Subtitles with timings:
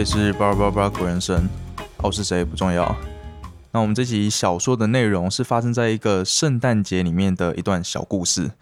[0.00, 1.46] 这是巴拉巴拉巴拉古人生，
[1.98, 2.96] 我是谁不重要。
[3.70, 8.52] 那我们这集小说的内容是发生在一个圣诞节里面的一段小故事，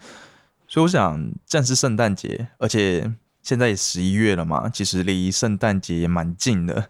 [0.67, 6.89] 所以我想，正是圣诞节，而且现在也十一月了嘛，其实离圣诞节也蛮近的。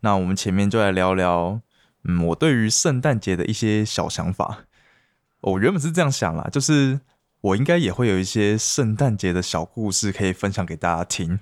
[0.00, 1.60] 那我们前面就来聊聊，
[2.02, 4.64] 嗯，我对于圣诞节的一些小想法。
[5.42, 6.98] 我原本是这样想啦，就是
[7.40, 11.38] 我应该也会有一些圣诞节的小故事可以分享给大家听。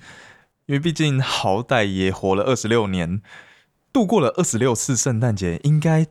[0.66, 3.20] 因为毕竟好歹也活了二十六年，
[3.92, 6.06] 度过了二十六次圣诞节，应该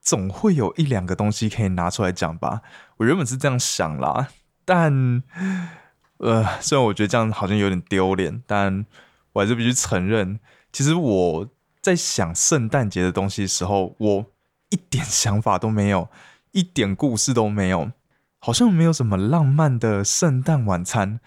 [0.00, 2.62] 总会有一两个东西可以拿出来讲吧。
[2.96, 4.28] 我原本是这样想啦，
[4.64, 5.22] 但
[6.18, 8.86] 呃，虽然我觉得这样好像有点丢脸，但
[9.32, 10.40] 我还是必须承认，
[10.72, 11.48] 其实我
[11.82, 14.26] 在想圣诞节的东西的时候，我
[14.70, 16.08] 一点想法都没有，
[16.52, 17.92] 一点故事都没有，
[18.38, 21.20] 好像没有什么浪漫的圣诞晚餐。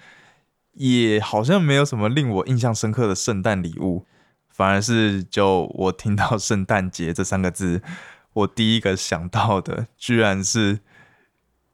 [0.74, 4.06] 也好像没有什么令我印象深刻的圣诞礼物，
[4.50, 7.82] 反而是就我听到“圣诞节”这三个字，
[8.34, 10.80] 我第一个想到的居然是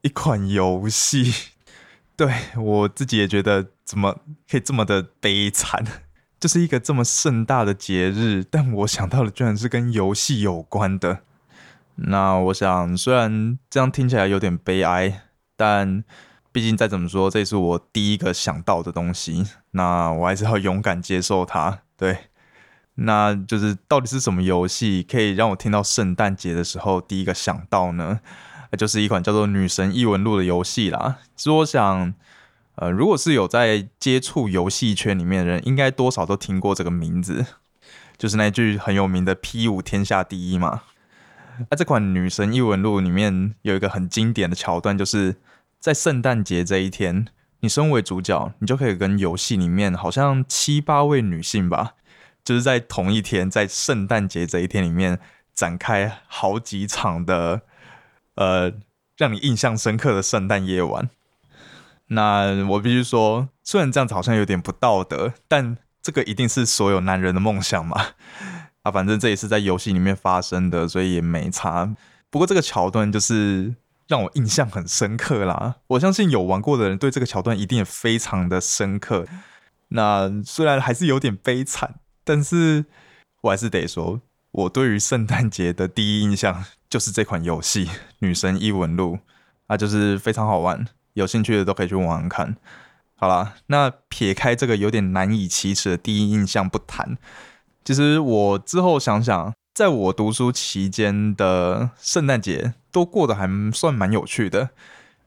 [0.02, 1.34] 一款游戏。
[2.18, 5.86] 对我自己也觉得，怎么可以这么的悲惨？
[6.38, 11.20] 就是一个这么盛大的节日，但我想到的居然是跟游戏有关的。
[11.96, 15.22] 那我想，虽然这样听起来有点悲哀，
[15.56, 16.04] 但。
[16.60, 21.80] 毕竟再怎么说，这是我第一个想到的东西， 那我还是要勇敢接受它。
[21.96, 22.18] 对，
[22.96, 28.20] 那就是到底是什么游戏可以让我听到圣诞节的时候第一个想到呢？
[28.72, 31.20] 那就是一款叫做《女神异闻录》的游戏啦。
[31.34, 32.14] 其实我想，
[32.76, 37.46] 呃，如果是有在接触游戏圈里面的人，应该多少都听过这个名字，
[38.18, 40.82] 就是那句很有名的 “P 五天下第一”嘛。
[41.70, 45.38] 那这款《女神异闻录》里面有一个很经典的桥段，就是。
[45.80, 47.28] 在圣诞节这一天，
[47.62, 51.94] 你身为主角，你就可以跟游戏里面好像七八位女性吧，
[52.44, 55.20] 就是在同一天，在圣诞节这一天里面
[55.56, 57.62] 展开好几场的，
[58.36, 58.74] 呃，
[59.16, 61.10] 让你印象深刻的圣诞夜晚。
[62.08, 68.08] 那我必须说，虽然这样子好像有点不道德，但这个一定是所有男人的梦想嘛。
[68.84, 71.96] 啊，反正这也是在游戏里面发生的，所以也没差。
[72.30, 73.76] 不过这个桥段就是。
[74.10, 75.76] 让我印象很深刻啦！
[75.86, 79.28] 我相信有玩过的人对这个桥段一定也非常的深刻。
[79.90, 82.86] 那虽然还是有点悲惨，但是
[83.42, 84.20] 我还是得说，
[84.52, 87.86] 我对于圣诞节的第一印象就是这款游戏
[88.18, 89.16] 《女神异闻录》，
[89.68, 92.58] 那，就是非常好玩，有兴趣的都可以去玩玩看。
[93.14, 97.16] 好啦，那撇开这个有点难以启齿的第一印象不谈，
[97.86, 99.54] 其实我之后想想。
[99.74, 104.72] 在我读书期间的圣诞节都过得还算蛮有趣的，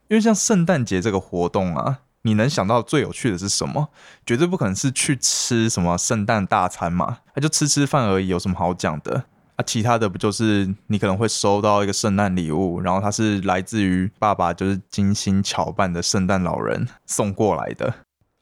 [0.09, 3.89] 因为像圣诞节这个活动啊，你能想到最有趣的是什么？
[4.27, 9.25] 绝对不可能是去吃什么圣诞大餐嘛，那就吃吃饭而已，有什么好讲的
[9.57, 9.65] 啊？
[9.65, 17.95] 其他的不就是你可能会收到一个圣诞礼物，然后它是来自于爸爸就是精心巧扮的圣诞老人送过来的。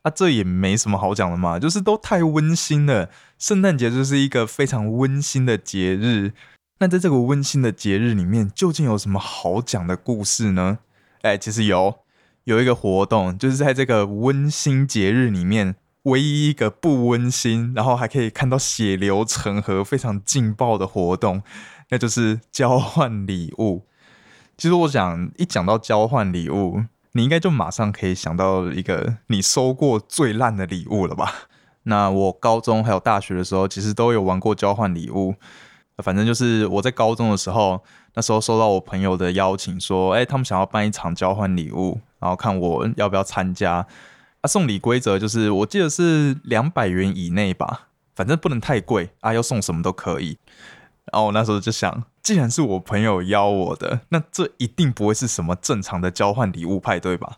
[0.03, 3.11] 啊，这也没什么好讲的嘛，就是都太温馨了。
[3.38, 6.33] 圣诞节就是一个非常温馨的节日。
[6.78, 10.78] 那在这个温馨的节日里面，究竟有什么好讲的故事呢？
[11.21, 11.97] 哎，其实有
[12.44, 21.43] 有一个活动，就是在这个温馨节日里面，唯一一个不温馨，然后还可以看到血流成河、非常劲爆的活动，
[21.91, 23.84] 那就是交换礼物。
[24.56, 26.84] 其实我想，一讲到交换礼物。
[27.12, 31.32] 你应该就马上可以想到一个你收过最烂的礼物了吧？
[31.84, 35.34] 那我高中还有大学的时候，其实都有玩过交换礼物。
[36.03, 37.82] 反正就是我在高中的时候，
[38.15, 43.87] 那时候收到我朋友的邀请，说，哎，他们想要办一场交换礼物，然后看我要不要参加。
[44.41, 50.38] 啊，送礼规则就是我记得是两百元以内吧，反正不能太贵啊，要送什么都可以。
[51.12, 57.36] 然后我那时候就想，既然是我朋友邀我的，那这一定不会是什么正常的交换礼物派对吧？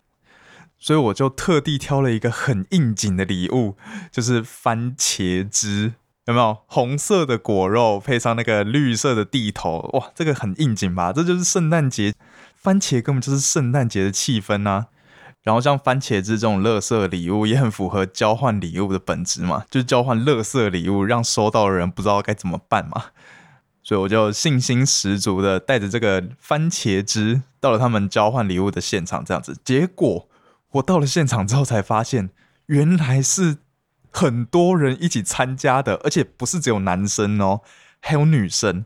[0.78, 3.76] 所以我就特地挑了一个很应景的礼物，
[4.10, 6.58] 就是番茄汁，有没有？
[6.66, 11.12] 红色的果肉配上那个绿色的地头，哇，这个很应景吧？
[11.12, 12.12] 这就是圣诞节，
[12.56, 14.86] 番茄根本就是圣诞节的气氛呐。
[15.44, 23.06] 然后像番茄汁这种乐色礼物，也很符合交换礼物的本质嘛，就是交换乐色礼物，让收到的人不知道该怎么办嘛。
[23.82, 29.56] 所以我就信心十足的带着这个番茄汁到了他们交换礼物的现场，这样子。
[29.64, 30.28] 结果
[30.72, 32.30] 我到了现场之后才发现，
[32.66, 33.58] 原来是
[34.10, 37.60] 很多人一起参加的，而且不是只有男生哦，
[38.00, 38.84] 还有女生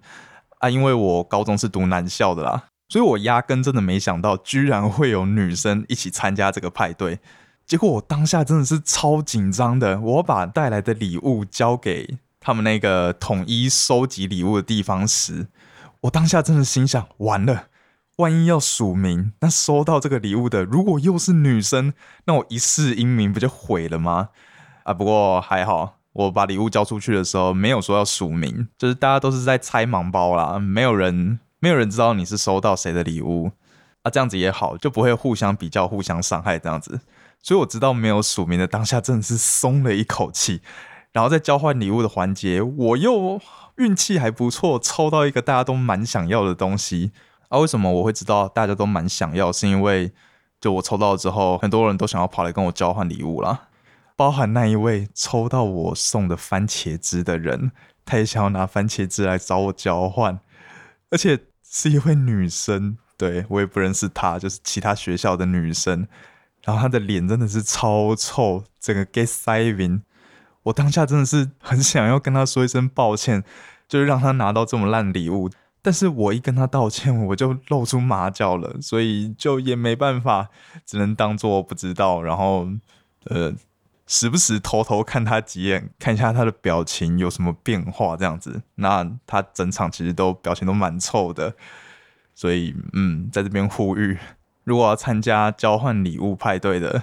[0.59, 0.71] 啊。
[0.71, 7.21] 因为我高中是读男校的啦，所以我压根真的没想到，居然会有女生一起参加这个派对。
[7.67, 12.17] 结果我当下真的是超紧张的，我把带来的礼物交给
[12.47, 15.49] 他们那个统一收集礼物的地方时，
[16.03, 17.65] 我当下真的心想：完了，
[18.19, 21.93] 万一要署名，那收到这个礼物的如果又是女生，
[22.27, 24.29] 那我一世英名不就毁了吗？
[24.85, 33.51] 啊，不过还好，我把礼物交出去的时候没有说要署名，就是大家都是在拆盲包啦，没有人没有人知道你是收到谁的礼物
[34.03, 37.01] 啊，这样子也好，就不会互相比较、互相伤害这样子。
[37.43, 40.61] 所以我知道没有署名的当下，真的是松了一口气。
[41.17, 43.41] 然后在交换礼物的环节，我又
[43.77, 47.11] 运气还不错，抽到一个大家都蛮想要的东西
[47.49, 47.59] 啊。
[47.59, 49.51] 为什么我会知道大家都蛮想要？
[49.51, 50.13] 是因为
[50.61, 53.69] 就我抽到之后，很多人都想要跑来跟我交换礼物啦。
[54.15, 57.73] 包含那一位抽到我送的番茄汁的人，
[58.05, 60.39] 他也想要拿番茄汁来找我交换，
[61.09, 66.07] 而且是一位女生，对我也不认识她，就是其他学校的女生。
[66.63, 70.03] 然后她的脸真的是超臭，整个 get saving。
[70.67, 73.43] 我当下真的是 很想要跟他说一声抱歉，
[73.89, 75.51] 就是让他拿到这么烂礼物。
[75.81, 80.49] 但是我一跟他道歉，我就露出马脚了，所以就也没办法，
[80.85, 82.21] 只能当做不知道。
[82.21, 82.67] 然后，
[83.27, 83.55] 呃，
[84.09, 88.63] 时不时偷偷看他几眼，看一下他的表情有什么变化，这样子。
[88.75, 91.55] 那他整场其实都表情都蛮臭的，
[92.35, 94.19] 所以嗯，在这边呼吁，
[94.65, 97.01] 如果要参加交换礼物派对的。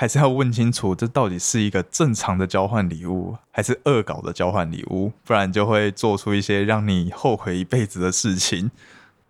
[0.00, 5.12] 还是要问清楚，这到底是一个正常的交换礼物，还是恶搞的交换礼物？
[5.26, 8.70] 不然就会做出一些让你后悔一辈子的事情。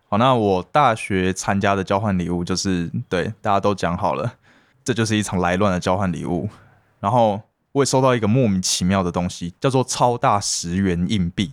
[0.08, 4.34] 好，那我大学参加的交换礼物就是对大家都讲好了，
[4.84, 6.48] 这就是一场来乱的交换礼物。
[7.00, 7.40] 然后
[7.72, 11.50] 我也收到一个莫名其妙的东西，叫做超大十元硬币。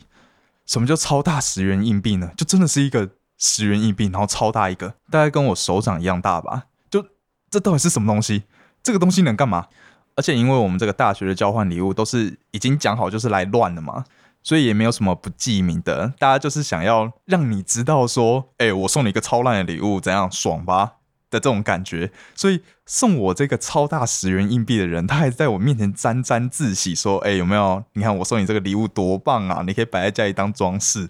[0.68, 2.30] 什么叫超大十元硬币呢？
[2.38, 3.10] 就真的是一个
[3.40, 6.66] 十元硬币，然后超大一个，大概跟我手掌一样大吧。
[6.92, 7.04] 就
[7.50, 8.44] 这到底是什么东西？
[8.88, 9.68] 这个东西能干嘛？
[10.16, 14.06] 而且因为我们这个大学的交换礼物都是已经讲好就是来乱的嘛，
[14.42, 16.14] 所以也没有什么不记名的。
[16.18, 20.94] 大家就是想要让你知道说，哎，我送你一个超烂的礼物，怎样爽吧
[21.30, 22.14] 的这种感觉。
[22.34, 27.84] 所以送我这个超大十元硬币的人，他还在我面前沾沾自喜说，哎，有没有？
[27.92, 29.66] 你看我送你这个礼物多棒啊！
[29.68, 31.10] 你可以摆在家里当装饰。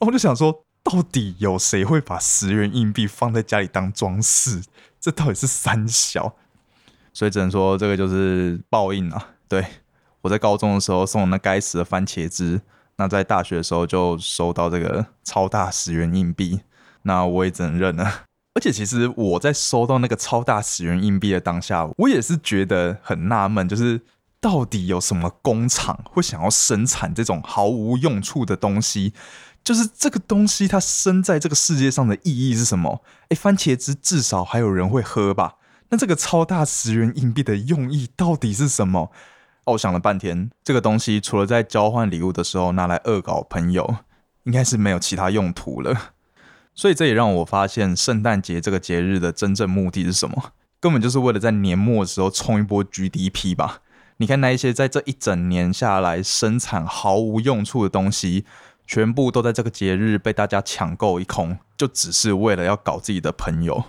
[0.00, 4.64] 我就想说，到底有谁会把十元硬币放在家里当装饰？
[4.98, 6.34] 这到底是三小？
[7.16, 9.28] 所以只能说这个就是报应啊！
[9.48, 9.64] 对
[10.20, 12.60] 我在高中的时候送那该死的番茄汁，
[12.98, 16.60] 那在大学的时候就收到这个超大十元硬币，
[17.04, 18.24] 那我也只能认了。
[18.52, 24.02] 而且其实我在收到那个超大十元硬币的当下，我也是觉得很纳闷，就是
[24.38, 29.14] 到底有什么工厂会想要生产这种毫无用处的东西？
[29.64, 33.02] 就是这个东西它生在这个世界上的意义是什么？
[33.30, 35.54] 诶，番茄汁至少还有人会喝吧？
[35.90, 39.10] 那这个超大十元硬币的用意到底是什么？
[39.64, 43.96] 我想了半天，这个东西除了在交换礼物的时候拿来恶搞朋友，
[44.44, 46.12] 应该是没有其他用途了。
[46.74, 50.52] 所以这也让我发现，圣诞节这个节日的真正目的是什么？
[50.78, 53.80] 根本就是为了在年末的时候冲一波 GDP 吧？
[54.18, 58.44] 你看那一些在这一整年下来生产毫无用处的东西，
[58.86, 63.84] 全部都在这个节日被大家抢购一空，就只是为了要搞自己的朋友。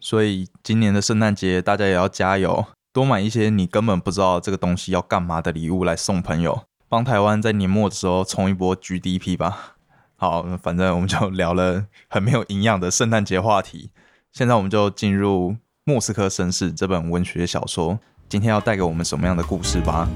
[0.00, 9.74] 所以今年的圣诞节，大家也要加油，多买一些你根本不知道这个东西要干嘛的礼物来送朋友，帮台湾在年末的时候冲一波 GDP 吧。
[10.16, 13.90] 好，反正我们就聊了很没有营养的圣诞节话题，
[14.32, 15.52] 现在我们就进入
[15.84, 20.08] 《莫斯科绅士》这本文学小说，今天要带给我们什么样的故事吧。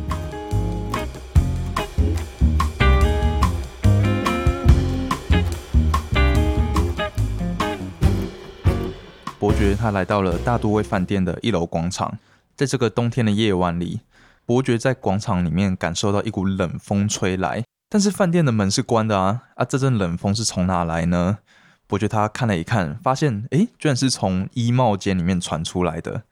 [9.43, 12.17] 伯爵他来到了大都会饭店的一楼广场，
[12.55, 14.03] 在这个冬天的夜晚里，
[14.47, 19.65] 伯爵在广场里面感受到一股冷风吹来，但是饭店的门是关的啊啊！
[19.65, 21.39] 这阵冷风是从哪来呢？
[21.89, 26.23] 伯爵他看了一看，发现诶，居然是从衣帽间里面传出来的，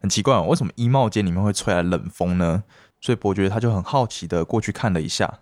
[0.00, 2.62] 很奇怪，哦为什么衣帽间里面会吹来冷风呢？
[3.00, 5.40] 所以伯爵他就很好奇的过去看了一下，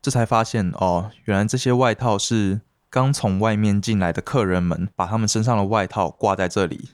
[0.00, 2.62] 这才发现哦，原来这些外套是。
[2.92, 6.90] 刚从外面进来的客人们把他们身上的外套挂在这里，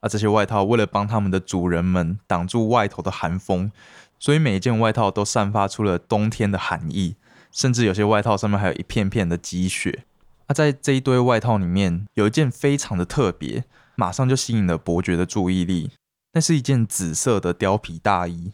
[0.00, 3.72] 而这些外套为了帮他们的主人们挡住外头的寒风，
[4.18, 7.16] 所以每一件外套都散发出了冬天的寒意，
[7.50, 10.04] 甚至有些外套上面还有一片片的积雪。
[10.48, 13.64] 而在这一堆外套里面，有一件非常的特别，
[13.96, 15.92] 马上就吸引了伯爵的注意力。
[16.34, 18.52] 那是一件紫色的貂皮大衣。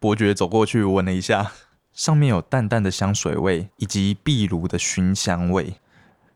[0.00, 1.52] 伯爵走过去闻了一下，
[1.92, 5.76] 上面有淡淡的香水味以及壁炉的熏香味。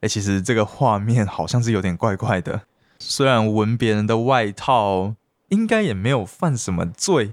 [0.01, 2.63] 哎，其实这个画面好像是有点怪怪的。
[2.99, 5.15] 虽然闻别人的外套
[5.49, 7.33] 应该也没有犯什么罪，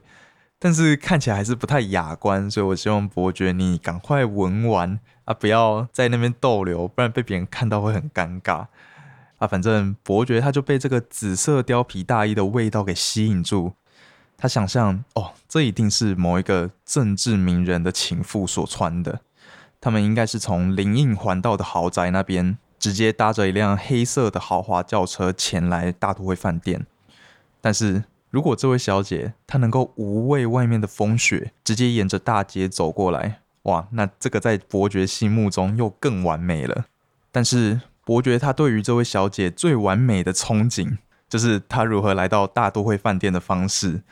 [0.60, 8.68] 但是看起来还是不太雅观，所以我希望伯爵你赶快闻完啊，不要在那边逗留，不然被别人看到会很尴尬
[9.38, 9.48] 啊。
[9.48, 13.74] 反正伯爵他就被这个紫色貂皮大衣的味道给吸引住，
[14.38, 19.22] 他想象哦，这一定是某一个政治名人的情妇所穿的，
[19.80, 22.58] 他们应该是从林荫环道的豪宅那边。
[22.80, 26.86] 直接搭着一辆黑色的豪华轿车前来大都会饭店。
[27.60, 36.86] 但是如果这位小姐她能够无畏外面的风雪，直接沿着大街走过来，哇，那这个在伯爵心目中又更完美了。
[37.32, 44.04] 但是伯爵他对于这位小姐最完美的憧憬，就是她如何来到大都会饭店的方式，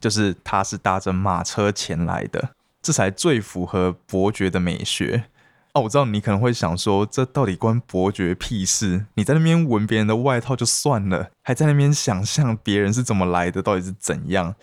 [0.00, 2.52] 就是她是搭着马车前来的，
[2.86, 5.24] 这才最符合伯爵的美学。
[5.72, 9.06] 哦，我知道你可能会想说，这到底关伯爵屁事？
[9.14, 14.54] 你在那边闻别人的外套就算了，还在那边想象别人是怎么来的，到底是怎样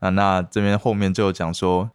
[0.00, 0.10] 啊？
[0.10, 1.90] 那这边后面就有讲说，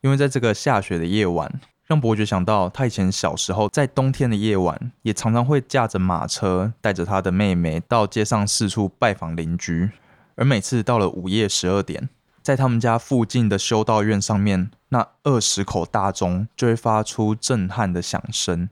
[0.00, 9.90] 因为在这个下雪的夜晚，让伯爵想到他以前小时候在冬天的夜晚，也常常会驾着马车，带着他的妹妹到街上四处拜访邻居，
[10.36, 12.08] 而每次到了午夜十二点。
[12.50, 18.68] 在他们家附近的修道院上面，那二十口大钟就会发出震撼的响声。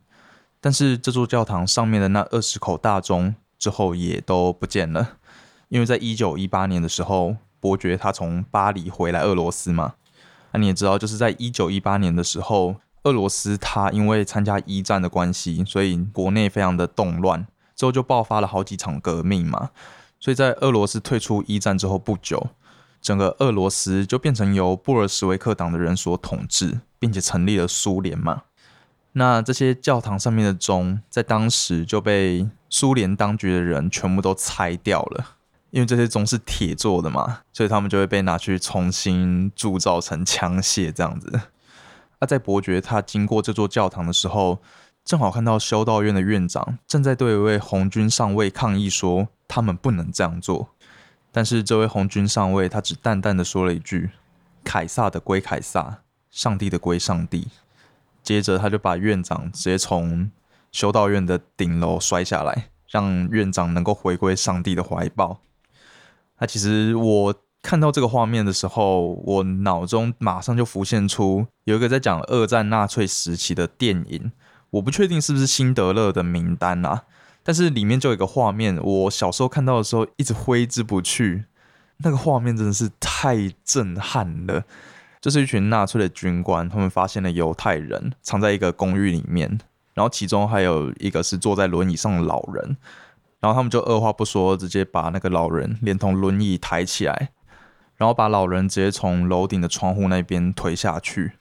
[0.61, 5.11] 但是这座教堂上面的那二十口大钟之后也都不见了，
[5.69, 9.95] 因为在一九一八年的时候，伯爵他从巴黎回来俄罗斯嘛。
[10.51, 19.71] 那你也知道，就是在一九一八年的时候，俄罗斯他因为参加一战的关系，所以国内非常的动乱，之后就爆发了好几场革命嘛。
[20.19, 22.49] 所以在俄罗斯退出一战之后不久。
[23.01, 28.43] 整个俄罗斯就变成由布尔什维克党的人所统治，并且成立了苏联嘛。
[29.13, 35.37] 那这些教堂上面的钟，在当时就被苏联当局的人全部都拆掉了，
[35.71, 41.41] 因为这些钟是铁做的嘛，所以他们就会被拿去重新铸造成枪械这样子。
[42.21, 44.59] 那在伯爵他经过这座教堂的时候，
[45.05, 50.69] 正好看到修道院的院长正在对一位红军上尉抗议说，他们不能这样做。
[51.39, 54.11] 但是这位红军上尉，他只淡淡的说了一句
[54.65, 56.01] ：“凯撒的归凯撒，
[56.33, 57.47] 上帝的归上帝。”
[58.25, 60.33] 接着他就把院长直接从
[60.73, 65.39] 修道院的顶楼摔下来，让院长能够回归上帝的怀抱。
[66.41, 74.33] 那其实我看到这个画面的时候，我脑中马上就浮现出有一个在讲二战纳粹时期的电影，
[74.71, 77.05] 我不确定是不是辛德勒的名单啊。
[77.49, 81.47] 但是里面就有一个画面，我小时候看到的时候一直挥之不去。
[81.97, 84.65] 那个画面真的是太震撼了，
[85.19, 89.59] 就是一群纳粹的军官，他们发现了犹太人藏在一个公寓里面，
[89.95, 92.77] 然后其中还有一个是坐在轮椅上的老人，
[93.41, 97.31] 然后他们就二话不说，直接把那个老人连同轮椅抬起来，
[97.97, 101.33] 然后把老人直接从楼顶的窗户那边推下去。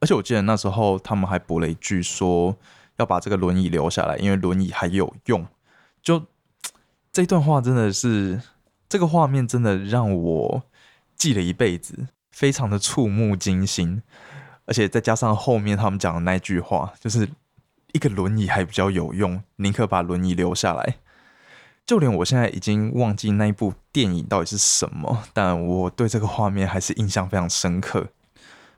[0.00, 2.56] 而且我记得那时候他们还补了一句说。
[2.98, 5.44] 要把这个轮椅留下来，因为轮椅还有用。
[6.02, 6.26] 就
[7.12, 8.42] 这段话真的是，
[8.88, 10.62] 这个画面真的让我
[11.16, 14.02] 记了一辈子，非常的触目惊心。
[14.66, 17.28] 而且再加上后面他们讲的那句话，就是
[17.92, 20.96] 一个轮椅还比较有用，宁可把轮椅留下来。
[21.84, 28.08] 就连我现在已经忘记那一部电影到底是什么，但我对这个画面还是印象非常深刻。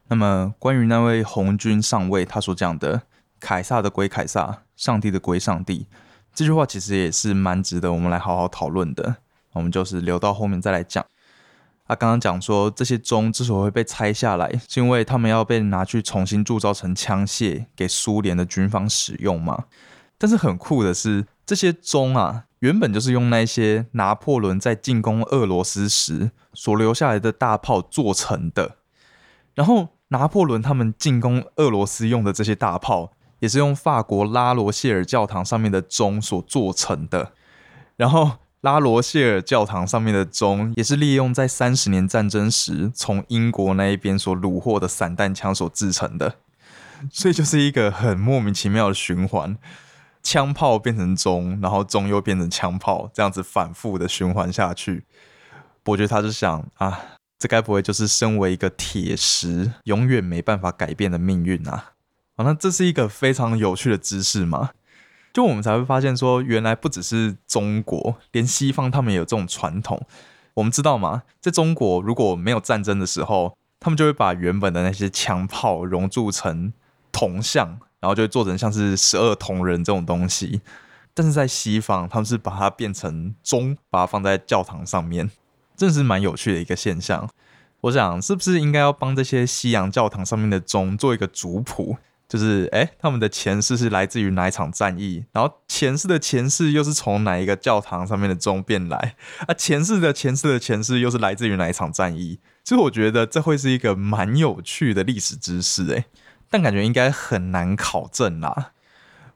[0.09, 3.03] 那么关于那位红军上尉他所讲的。
[3.41, 5.87] 凯撒的归凯撒，上帝的归上帝。
[6.35, 9.17] 这句话其实也是蛮值得我们来好好讨论的。
[9.53, 11.05] 我们就是留到后面再来讲。
[11.87, 19.67] 他刚刚讲说，这些钟之所以会被拆下来，是因为他们要被拿去重新铸造成枪械，给苏联的军方使用嘛。
[20.19, 28.79] 但是很酷的是，这些钟啊，原本就是用那些拿破仑在进攻俄罗斯时所留下来的大炮做成的。
[29.55, 33.13] 然后拿破仑他们进攻俄罗斯用的这些大炮。
[33.45, 37.35] 也是用法国拉罗谢尔教堂上面的钟所做成的，
[37.97, 46.37] 然后拉罗谢尔教堂上面的钟也是利用在三十年战争时从英国那一边所虏获的散弹枪所制成的，
[47.11, 49.59] 所以就是一个很莫名其妙的循环，
[50.23, 55.05] 枪炮变成钟，然后钟又变成枪炮，这样子反复的循环下去。
[55.83, 56.99] 伯爵他是想啊，
[57.39, 61.91] 这该不会就是身为一个铁石，永远没办法改变的命运啊？
[62.37, 64.71] 好，那这是一个非常有趣的知识嘛？
[65.33, 70.05] 就我们才会发现说，原来不只是中国，连西方他们也有这种传统。
[70.55, 71.23] 我们知道吗？
[71.41, 76.73] 在中国，如果没有战争的时候，他们就会把原本的那些枪炮熔铸成
[77.13, 80.61] 铜像，然后就会做成像是十二铜人这种东西。
[81.13, 85.31] 但是在西方，他们是把它变成钟，把它放在教堂上面。
[85.77, 87.29] 真是蛮有趣的一个现象。
[87.83, 91.97] 我想，是不是应该要帮这些西洋教堂上面的钟做一个族谱？
[92.29, 95.25] 就是哎，他们的前世是来自于哪一场战役？
[95.33, 99.17] 然后前世的前世又是从哪一个教堂上面的钟变来？
[99.47, 102.41] 啊，前世的前世的前世又是来自于哪一场战役？
[102.65, 106.07] 其实我觉得这会是一个蛮有趣的历史知识哎，
[106.49, 108.73] 但感觉应该很难考证啦。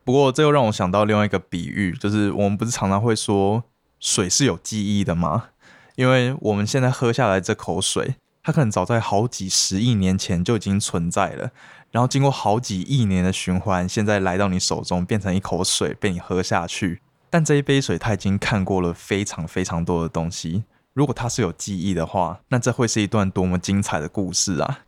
[0.02, 3.64] 不过这又让我想到另外一个比喻，就是我们不是常常会说
[4.00, 5.50] 水是有记忆的吗？
[5.96, 11.50] 因为我们现在喝下来这口水，它可能早在好几十亿年前就已经存在了。
[11.90, 17.00] 然后经过好几亿年的循环，现在来到你手中，变成一口水被你喝下去。
[17.30, 20.64] 但这一杯水，它已经看过了非常非常多的东西。
[20.94, 24.80] 如果它是有记忆的话，那这会是一段多么精彩的故事啊！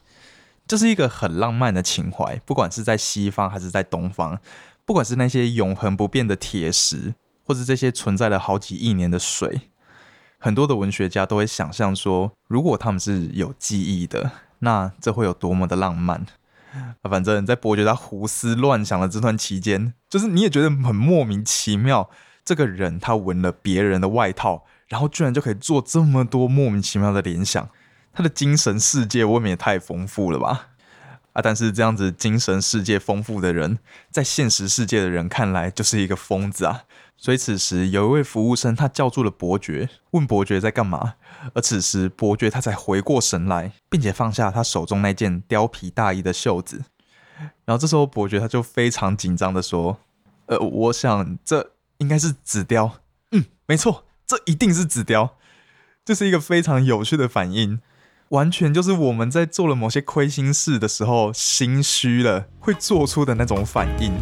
[0.66, 4.40] 这是一个很浪漫的情怀，不管是在西方还是在东方，
[4.84, 7.14] 不管是那些永恒不变的铁石，
[7.44, 9.62] 或者这些存在了好几亿年的水，
[10.38, 14.30] 很多的文学家都会想象说，如果他们是有记忆的，
[14.60, 16.26] 那这会有多么的浪漫。
[16.72, 22.10] 啊，反正，在伯爵他胡思乱想的这段期间，就是你也觉得很莫名其妙。
[22.44, 27.68] 这个人他闻了别人的外套，然后居然就可以做这么多莫名其妙的联想。
[28.12, 30.69] 他的精神世界未免也太丰富了吧？
[31.42, 33.78] 但是这样子精神世界丰富的人，
[34.10, 36.84] 在现实世界的人看来就是一个疯子啊。
[37.16, 41.16] 所以此时有一位服务生，他叫住了伯爵，问伯爵在干嘛。
[41.52, 46.82] 而此时伯爵他才回过神来，并且放下他手中那件貂皮大衣的袖子。
[47.66, 49.98] 然后这时候伯爵他就非常紧张的说
[50.46, 52.92] ：“呃，我想这应该是纸貂。
[53.32, 55.30] 嗯，没错，这一定是纸貂。
[56.02, 57.80] 这是一个非常有趣的反应，
[58.30, 64.12] 完全就是我们在做了某些亏心事的时候，心虚了会做出的那种反应。”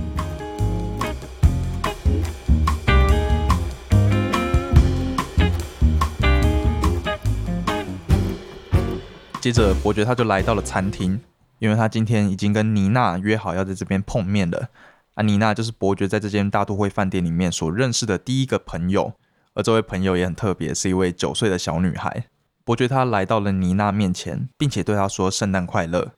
[9.43, 11.21] 接着，伯爵他就来到了餐厅，
[11.59, 14.69] 因为他今天已经跟妮娜约好要在这边碰面了。
[15.17, 19.13] 啊，妮娜就是伯爵在这间大都会饭店里面所认识的第一个朋友，
[19.53, 22.25] 而这位朋友也很特别，是一位九岁的小女孩。
[22.69, 26.13] 伯爵他来到了妮娜面前，并且对她说：“圣诞快乐。”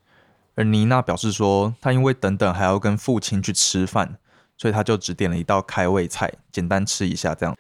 [0.56, 4.18] 而妮娜表示说，她因为等等还要跟父亲去吃饭，
[4.58, 7.56] 所以她就只点了一道开胃菜，简单吃一下这样。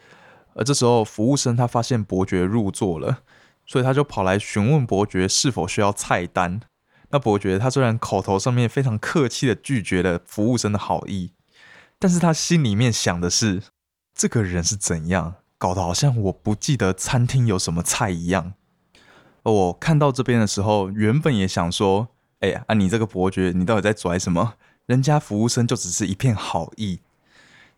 [0.54, 3.18] 而这时候，服务生他发现伯爵入座了。
[3.64, 6.60] 所以他就跑来询问伯爵是否需要菜单。
[7.10, 11.30] 那伯爵他虽然口头上面非常客气的拒绝了服务生的好意，
[12.00, 13.62] 但是他心里面想的是，
[14.12, 18.54] 这个人是怎样搞得好像我不记得餐厅有什么菜一样。
[19.42, 22.08] 而我看到这边的时候，原本也想说，
[22.40, 24.54] 哎呀，啊你这个伯爵，你到底在拽什么？
[24.86, 27.00] 人家服务生就只是一片好意。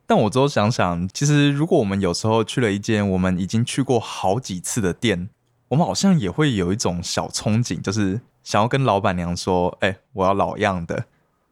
[0.06, 5.28] 但我之后想想，其实如果我们有时候去了一间我们已经去过好几次的店，
[5.68, 11.06] 我们好像也会有一种小憧憬，就是想要跟老板娘说：“哎，我要老样的。”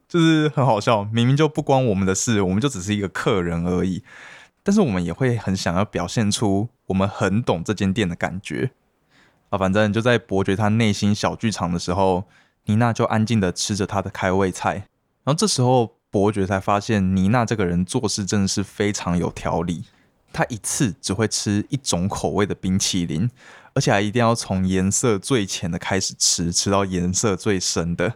[0.08, 4.02] 就是很好笑，明明就不关我们的事，我们就只是一个客人而已。
[4.64, 8.72] 但是我们也会很想要表现出我们很懂这间店的感觉
[9.50, 9.58] 啊。
[9.58, 12.24] 反正就在伯爵他内心小剧场的时候，
[12.64, 14.74] 妮娜就安静的吃着他的开胃菜。
[15.22, 19.84] 然后这时候伯爵才发现，妮娜这个人做事真的是非常有条理。
[20.32, 23.30] 他一次只会吃一种口味的冰淇淋。
[23.72, 28.14] 而且还一定要从颜色最浅的开始吃，吃到颜色最深的。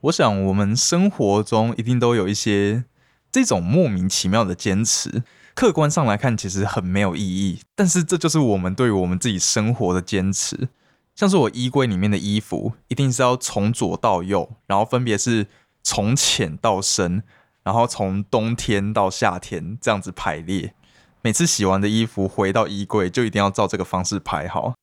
[0.00, 2.84] 我想我们生活中一定都有一些
[3.30, 5.22] 这种莫名其妙的坚持。
[5.56, 10.68] 客观上来看，其实很没有意义，但是这就是我们对于我们自己生活的坚持。
[11.14, 15.46] 像是我衣柜里面的衣服，一定是要从左到右，然后分别是
[15.82, 17.22] 从浅到深，
[17.62, 20.74] 然后从冬天到夏天这样子排列。
[21.22, 24.74] 每次洗完的衣服回到衣柜，就一定要照这个方式排好。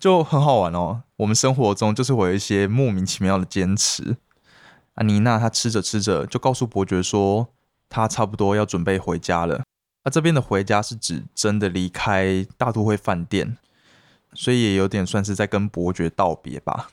[0.00, 1.04] 就很好玩哦。
[1.18, 4.16] 我们生活中就是会有一些莫名其妙的坚持。
[4.94, 7.46] 阿妮娜她吃着吃着就告诉伯爵说，
[7.88, 9.62] 她差不多要准备回家了。
[10.02, 13.58] 那这边的回家是指真的离开大都会饭店，
[14.34, 16.88] 所以也有点算是在跟伯爵道别吧。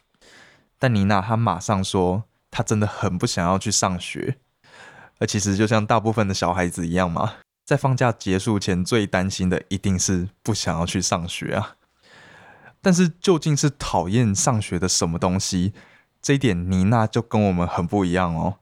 [0.78, 4.38] 但妮娜她马上说，她真的很不想要去上学。
[5.20, 11.78] 而其实就像大部分的小孩子一样嘛，在放假结束前最担心的一定是不想要去上学啊。
[12.82, 15.74] 但是究竟是讨厌上学的什么东西？
[16.22, 18.60] 这一点妮娜就跟我们很不一样哦。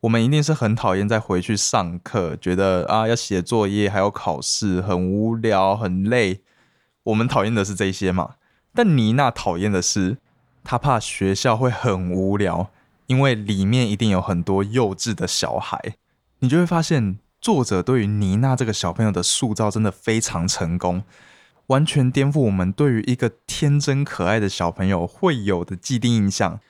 [0.00, 6.42] 我们一定是很讨厌再回去上课，觉得啊要写作业还要考试，很无聊很累。
[7.04, 8.36] 我们讨厌的是这些嘛？
[8.74, 10.18] 但妮娜讨厌的是，
[10.62, 12.70] 她怕学校会很无聊，
[13.06, 15.96] 因为里面一定有很多幼稚的小孩。
[16.38, 21.02] 你就会发现，作者对于妮娜这个小朋友的塑造真的非常成功。
[21.66, 26.60] 完全颠覆我们对于一个天真可爱的小朋友会有的既定印象。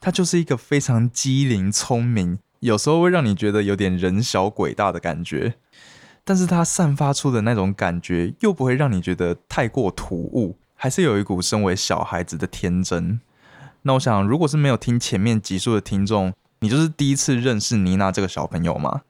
[0.00, 5.54] 他就是一个非常机灵、聪明，有时候会让你觉得有点人小鬼大的感觉。
[6.24, 13.20] 但是它散发出的那种感觉，又不会让你觉得太过突兀，还是有一股身为小孩子的天真。
[13.82, 19.02] 那我想，如果是没有听前面集数的听众，你就是第一次认识妮娜这个小朋友吗？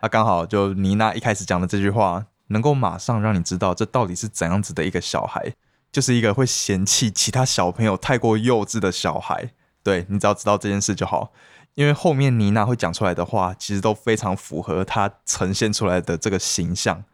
[0.00, 2.26] 啊，刚好就妮娜一开始讲的这句话。
[2.52, 5.52] 能够马上让你知道这到底是怎样子的一个小孩，
[5.92, 9.52] 就是一个会嫌弃其他小朋友太过幼稚的小孩。
[9.84, 11.30] 对你只要知道这件事就好，
[11.74, 17.04] 因为后面妮娜会讲出来的话，其实都非常符合她呈现出来的这个形象。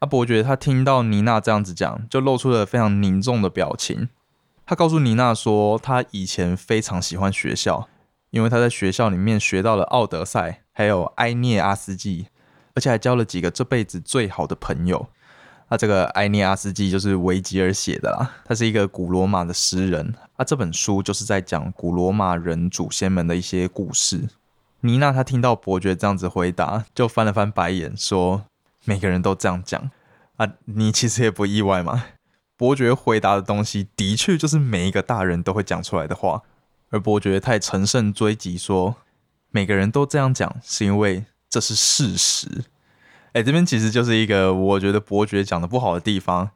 [0.00, 4.08] 阿伯爵他听到妮娜这样子讲，就露出了非常凝重的表情。
[4.64, 7.88] 他告诉妮娜说，他以前非常喜欢学校，
[8.30, 12.22] 因为他在学校里面学到了《奥德赛》还有《埃涅阿斯纪》。
[12.72, 15.08] 而且还交了几个这辈子最好的朋友。
[15.68, 20.14] 那这个《埃涅阿斯纪》就是维吉尔写的啦，他是一个古罗马的诗人。
[20.40, 24.26] 那这本书就是在讲古罗马人祖先们的一些故事。
[24.80, 28.46] 妮娜她听到伯爵这样子回答，就翻了翻白眼，说
[28.86, 29.90] ：“每个人都这样讲
[30.36, 32.04] 啊，你其实也不意外嘛。”
[32.56, 36.40] 伯爵回答的东西的确就是每一个大人都会讲出来的话。
[36.88, 38.96] 而伯爵太乘胜追击说
[39.52, 42.64] ：“每个人都这样讲，是因为。”这是事实，
[43.34, 46.52] 哎，这边其实就是一个我觉得伯爵讲的不好的地方。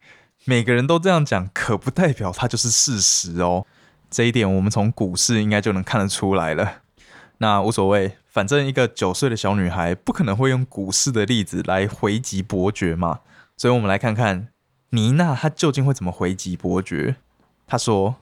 [0.46, 3.66] 每个人都这样讲，可不代表它就是事实哦。
[4.14, 6.82] 这一点我们从股市应该就能看得出来了。
[7.38, 13.18] 那无所谓，反正一个九岁的小女孩不可能会用股市的例子来回击伯爵嘛。
[13.56, 14.50] 所以我们来看看
[14.90, 17.16] 妮娜她究竟会怎么回击伯爵。
[17.66, 18.14] 她说：“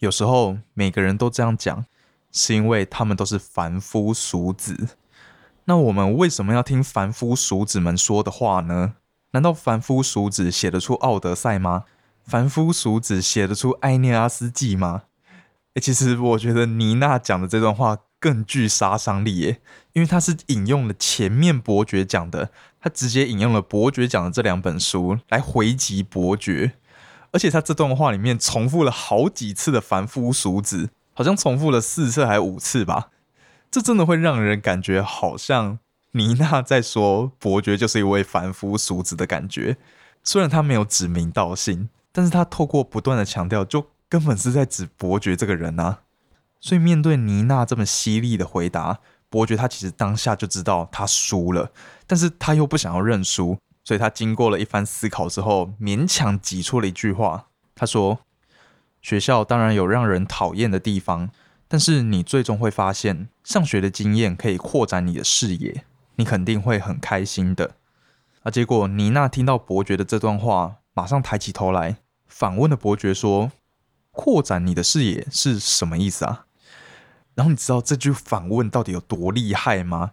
[0.00, 1.84] 有时候每个人都这样讲，
[2.32, 4.96] 是因为他们都是凡夫俗子。”
[5.66, 8.94] 那我们为什么要听凡夫俗子们说的话呢？
[9.30, 11.84] 难道凡夫俗子写得出《奥德赛》吗？
[12.24, 15.02] 凡夫俗子写得出《埃涅阿斯纪》吗？
[15.76, 19.60] 诶，其实我觉得妮娜讲的这段话更具杀伤力耶，
[19.92, 26.72] 因为她是引用了前面伯爵讲的，她直接引用了伯爵讲的这两本书来回击伯爵，
[27.30, 33.10] 而且她这段话里面重复了好几次的凡夫俗子，好像重复了四次还五次吧。
[33.70, 35.78] 这真的会让人感觉好像
[36.12, 39.76] 妮娜在说伯爵就是一位凡夫俗子的感觉。
[40.24, 46.00] 虽然他没有指名道姓，但是他透过不断的强调，就根本是在指伯爵这个人啊。
[46.60, 51.70] 所以面对妮娜这么犀利的回答，伯爵他其实当下就知道他输了，
[52.06, 57.46] 但是他又不想要认输，所以他经过了一番思考之后，勉强挤出了一句话。
[57.74, 58.20] 他说
[59.02, 61.30] ：“学校当然有让人讨厌的地方。”
[61.68, 67.72] 但是你最终会发现，上学的经验可以扩展你的视野，你肯定会很开心的。
[68.44, 71.96] 啊，结果妮娜听到伯爵的这段话，马上抬起头来，
[72.28, 73.50] 反问了伯爵说
[74.16, 76.46] ：“扩展你的视野是什么意思啊？”
[77.36, 80.12] 然后你知道这句反问到底有多厉害吗？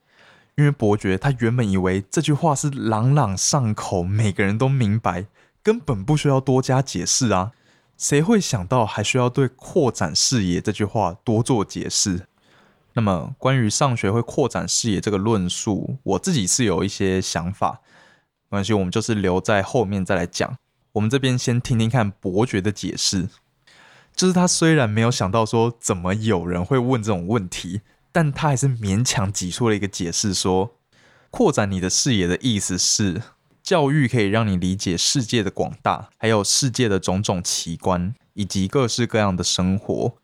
[0.55, 5.25] 因为伯爵他原本以为这句话是朗朗上口，每个人都明白，
[5.63, 7.53] 根本不需要多加解释啊。
[7.97, 12.27] 谁会想到还需要对“扩展视野”这句话多做解释？
[12.93, 17.81] 那么，关于上学会扩展视野这个论述，我自己是有一些想法。
[18.49, 20.55] 没关系，我们就是留在后面再来讲。
[20.91, 23.29] 我们这边先听听看伯爵的解释。
[24.15, 30.75] 就是他虽然没有想到说怎么有人会问这种问题，但他还是勉强挤出了一个解释，说
[31.29, 33.21] 扩展你的视野的意思是。
[33.63, 40.17] 教育可以让你理解世界的广大，还有世界的种种奇观，以及各式各样的生活。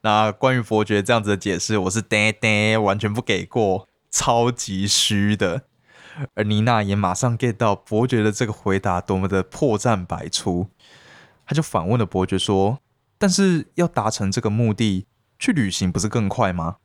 [0.00, 5.64] 那关于伯爵这样子的解释，我是呆呆，完全不给过，超级虚的。
[6.34, 10.68] 而妮娜也马上 get 到伯爵的这个回答多么的破绽百出，
[11.44, 12.78] 他就反问了伯爵说
[13.22, 15.06] ：“但是要达成这个目的，
[15.38, 16.78] 去旅行不是更快吗？”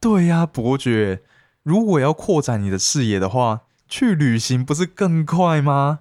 [0.00, 1.22] 对呀，伯爵，
[1.62, 3.60] 如果要扩展你的视野的话。
[3.88, 6.00] 去旅行不是更快吗？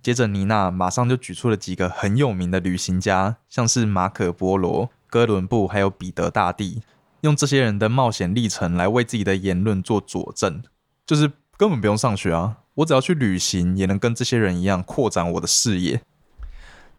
[0.00, 6.80] 接着，妮娜马上就举出了几个很有名的旅行家，像是马可·波罗、哥伦布，还有彼得大帝，
[7.22, 10.62] 用这些人的冒险历程来为自己的言论做佐证，
[11.04, 16.00] 就是根本不用上学啊，我只要去旅行，也能跟这些人一样扩展我的视野。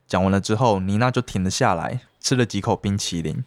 [0.10, 3.46] 讲完了之后，妮娜就停了下来，吃了几口冰淇淋，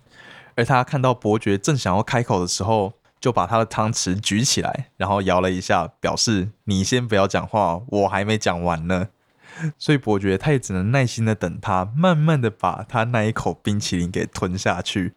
[0.55, 2.95] 而她看到伯爵正想要开口的时候。
[3.23, 9.11] 就把他的汤匙举起来，然后摇了一下，表示你先不要讲话，我还没讲完呢。
[9.79, 15.15] 所以伯爵他也只能耐心的等他，慢慢的把他那一口冰淇淋给吞下去。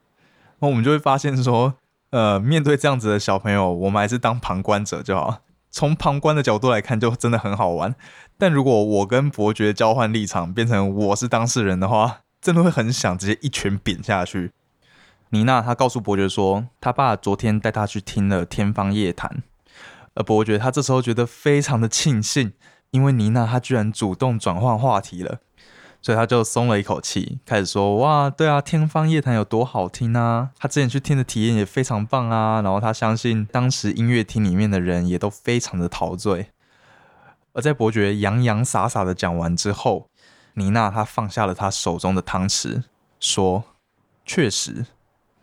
[0.60, 1.73] 那我们就会发现说，
[2.12, 5.39] 呃，面对这样子的小朋友，我们还是当旁观者就好。
[5.75, 7.95] 从旁观的角度来看，就真的很好玩。
[8.38, 14.53] 但如果我跟伯爵交换立场，变成我是当事人的话，真的会很想直接一拳扁下去。
[15.31, 19.29] 妮娜她告诉伯爵说，他爸昨天带他去听了《天方夜谭》，
[20.13, 22.53] 而伯爵他这时候觉得非常的庆幸，
[22.91, 25.39] 因为妮娜她居然主动转换话题了。
[26.05, 30.51] 所以他就松了一口气，开始说：“哇，对啊，天方夜谭有多好听啊！
[30.59, 32.61] 他之前去听的体验也非常棒啊。
[32.61, 36.51] 然后他相信当时音乐厅里面的人也都非常的陶醉。”
[37.53, 40.07] 而在伯爵洋洋洒洒的讲完之后，
[40.53, 42.83] 妮娜她放下了她手中的汤匙，
[43.19, 43.63] 说
[44.23, 44.85] ：“确实，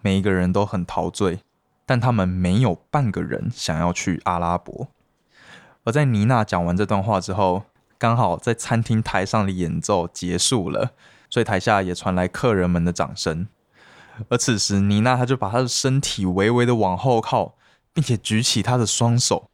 [0.00, 1.40] 每一个人都很陶醉，
[1.84, 4.86] 但他们没有半个人想要去阿拉伯。”
[5.82, 7.64] 而在妮娜讲完这段话之后。
[8.02, 10.90] 刚好在餐厅台上的演奏结束了，
[11.30, 13.46] 所以台下也传来客人们的掌声。
[14.28, 17.54] 而此时，妮娜她就把她的身体微微的往后靠，
[17.92, 19.48] 并且举起她的双手，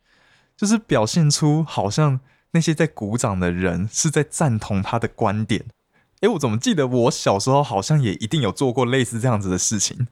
[0.57, 2.21] 就是表现出好像
[2.53, 5.67] 那些在鼓掌的人是在赞同她的观点。
[6.23, 10.07] 诶，我怎么记得我小时候好像也一定有做过类似这样子的事情？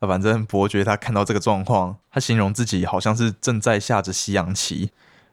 [0.00, 4.90] 反正伯爵他看到这个状况，他形容自己好像是正在下着西洋棋。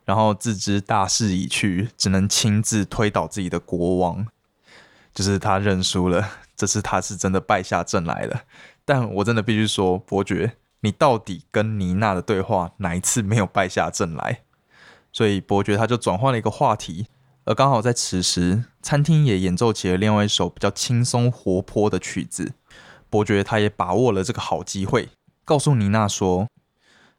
[0.09, 4.25] 然后自知大势已去，只能亲自推倒自己的国王，
[5.13, 6.27] 就是他认输了。
[6.57, 8.41] 这次他是真的败下阵来了。
[8.83, 14.41] 但我真的必须说，伯爵，你到底跟妮娜的对话哪一次没有败下阵来？
[15.11, 17.05] 所以伯爵他就转换了一个话题，
[17.45, 22.53] 而刚好在此时，餐厅也演奏起了另外一首比较轻松活泼的曲子。
[23.11, 25.09] 伯爵他也把握了这个好机会，
[25.45, 26.47] 告诉妮娜说：“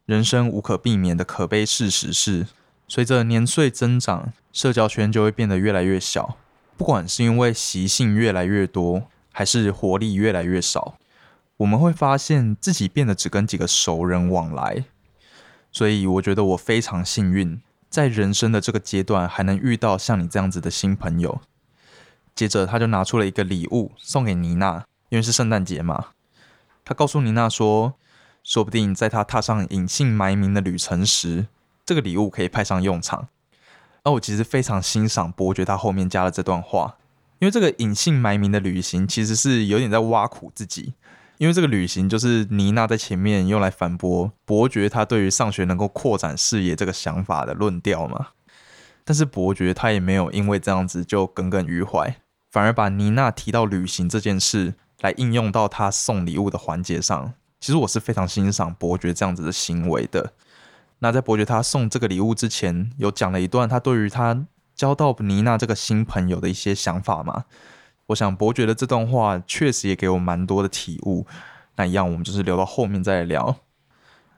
[0.06, 2.48] 人生无可避免的可悲事实是。”
[2.90, 6.36] 随着年岁增长，社交圈就会变得越来越小。
[6.76, 10.96] 不管是因为习性越来越多，还是活力越来越少，
[11.58, 14.86] 我们会发现自己变得只跟几个熟人往来。
[15.70, 21.40] 所以，我觉得我非常幸运，在人生的这个阶段还能遇到像你这样子的新朋友。
[22.34, 26.06] 接着，他就拿出了一个礼物送给妮娜，因为是圣诞节嘛。
[26.84, 27.94] 他告诉妮娜说
[28.42, 31.46] ：“说不定在他踏上隐姓埋名的旅程时。”
[31.90, 33.26] 这个礼物可以派上用场。
[34.04, 36.98] 而我其实非常欣赏伯爵他后面加了这段话，
[37.40, 40.94] 因为这个隐姓埋名的旅行其实是有点在挖苦自己。
[41.38, 48.28] 因为这个旅行就是妮娜在前面用来反驳伯爵他对于上学能够扩展视野这个想法的论调嘛。
[49.04, 52.14] 但是伯爵他也没有因为这样子就耿耿于怀，
[52.52, 57.34] 反而把妮娜提到旅行这件事来应用到他送礼物的环节上。
[57.58, 60.32] 其实我是非常欣赏伯爵这样子的行为的。
[61.00, 67.44] 那在伯爵他送这个礼物之前，有讲了一段他对于他交到妮娜这个新朋友的一些想法嘛？
[68.06, 71.26] 我想伯爵的这段话确实也给我蛮多的体悟。
[71.76, 73.56] 那一样，我们就是留到后面再来聊。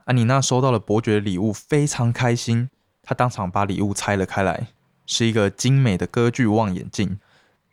[0.04, 2.68] 安，妮娜收到了伯爵的礼物，非常开心，
[3.02, 4.68] 她当场把礼物拆了开来，
[5.06, 7.18] 是一个精美的歌剧望远镜，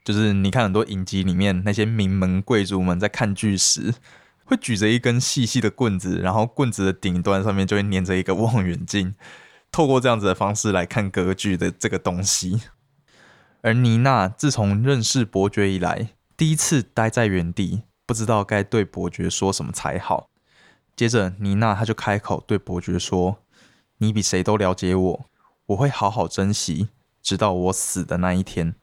[0.03, 3.93] 就是你看很多影集里面那些名门贵族们在看剧时。
[4.49, 9.13] 会举着一根细细的棍子，然后棍子的顶端上面就会粘着一个望远镜，
[9.71, 12.63] 透过这样子的方式来看歌剧的这个东西。
[13.61, 20.31] 而妮娜自从认识伯爵以来，第一次待在原地，不知道该对伯爵说什么才好。
[20.95, 23.43] 接着，妮娜她就开口对伯爵说
[23.99, 25.25] ：“你比谁都了解我，
[25.67, 26.89] 我会好好珍惜，
[27.21, 28.73] 直到我死的那一天。”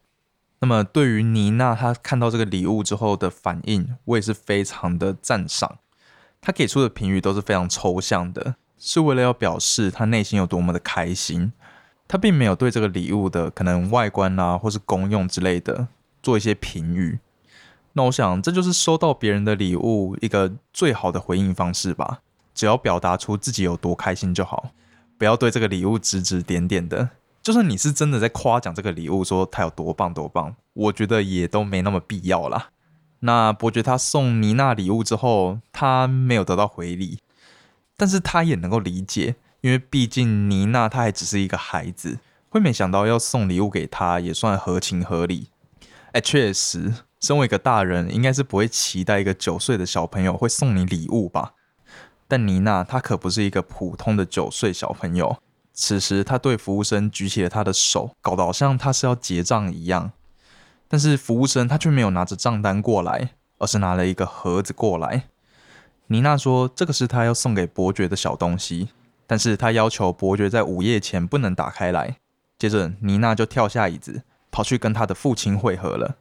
[0.66, 5.78] 那么，对于妮娜她看到这个礼物之后的反应，我也是非常的赞赏。
[6.40, 11.52] 她给出的评语都是非常抽象的，是为了要表示她内心有多么的开心。
[12.08, 15.86] 她并没有对这个礼物的可能外观啊，或是功用之类的
[16.20, 17.20] 做一些评语。
[17.92, 22.22] 那我想，这就是收到别人的礼物一个最好的回应方式吧。
[22.52, 24.70] 只要表达出自己有多开心就好，
[25.16, 27.10] 不要对这个礼物指指点点的。
[27.46, 32.70] 就算你是真的在夸奖这个礼物，说它有多棒多棒，我觉得也都没那么必要啦。
[33.20, 37.20] 那伯爵他送妮娜礼物之后，他没有得到回礼，
[37.96, 45.50] 但是他也能够理解，因为毕竟妮娜她还只是一个孩子，会没想到要送礼物给她，也算合情合理。
[46.10, 51.52] 哎，确实，身为一个大人，应该是不会期待一个九岁的小朋友会送你礼物吧？
[52.26, 55.36] 但妮娜她可不是一个普通的九岁小朋友。
[55.78, 60.10] 此时，他对服务生举起了他的手，搞得好像他是要结账一样。
[60.88, 65.24] 但是服务生他却没有拿着账单过来，而是拿了一个盒子过来。
[66.06, 68.88] 妮娜说：“这个是他要送给伯爵的小东西，
[69.26, 72.16] 但是他要求伯爵在午夜前不能打开来。”
[72.58, 76.16] 接着，妮娜就跳下椅子，跑去跟他的父亲会合了。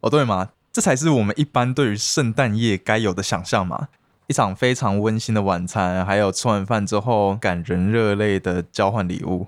[0.00, 0.50] 哦，对吗？
[0.70, 3.88] 这才是我们一般对于圣诞夜该有的想象嘛。
[4.26, 9.46] 一场非常温馨的晚餐，还有吃完饭之后感人热泪的交换礼物。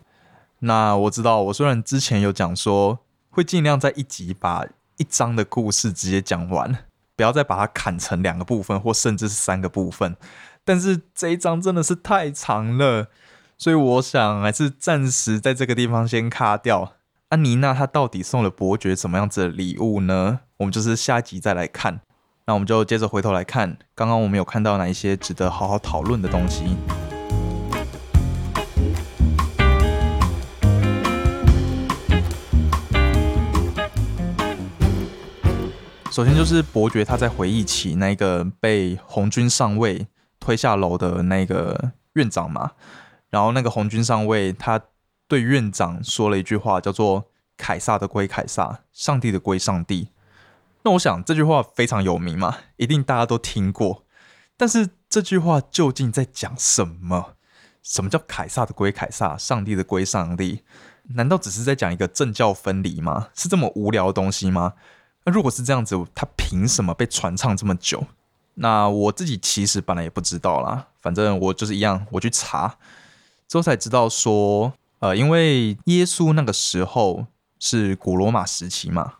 [0.60, 2.98] 那我知道，我虽然之前有讲说
[3.30, 4.64] 会尽量在一集把
[4.96, 6.78] 一章的故事直接讲完，
[7.16, 10.16] 不要再把它砍成两个部分或甚至是三个部分，
[10.64, 13.08] 但是这一章真的是太长了，
[13.56, 16.92] 所以我想还是暂时在这个地方先卡掉。
[17.30, 20.40] 安妮娜她到底送了伯爵什么样子的礼物呢？
[20.56, 22.00] 我们就是下一集再来看。
[22.48, 26.64] 那我们就接着回头来看，刚刚我们有看到哪一些值得好好讨论的东西。
[36.10, 40.06] 首先就是伯爵他在回忆起那个被红军上尉
[40.40, 42.70] 推下楼的那个院长嘛，
[43.28, 44.80] 然后那个红军上尉他
[45.28, 47.26] 对院长说了一句话，叫做
[47.58, 50.08] “凯撒的归凯撒，上帝的归上帝”。
[50.88, 54.06] 那我想这句话非常有名嘛，一定大家都听过。
[54.56, 57.34] 但是这句话究竟在讲什么？
[57.82, 60.62] 什么叫凯撒的归凯撒，上帝的归上帝？
[61.08, 63.28] 难道只是在讲一个政教分离吗？
[63.34, 64.72] 是这么无聊的东西吗？
[65.24, 68.06] 那如果是这样子，他凭什么被传唱这么久？
[68.54, 72.78] 那我自己其实本来也不知道啦，反正我就是一样，我去查
[73.46, 77.26] 之后才知道说，呃，因为耶稣那个时候
[77.58, 79.16] 是古罗马时期嘛，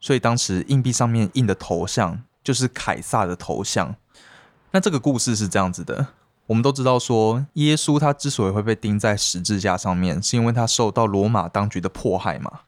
[0.00, 3.96] 所以当时硬币上面印的头像就是凯撒的头像。
[4.72, 6.08] 那这个故事是这样子的，
[6.46, 12.60] 我们都知道说，耶稣他之所以会被钉在十字架上面，是因为他受到罗马当局的迫害嘛。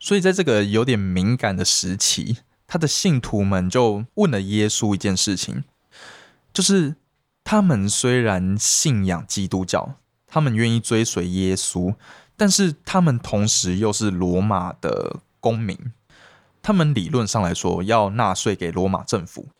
[0.00, 5.64] 所以，在这个有点敏感的时期，他的信徒们就问了耶稣一件事情，
[6.52, 6.96] 就是
[7.42, 9.96] 他们虽然信仰基督教，
[10.26, 11.94] 他们愿意追随耶稣，
[12.36, 15.78] 但是他们同时又是罗马的公民，
[16.64, 19.50] 他们理论上来说要纳税给罗马政府，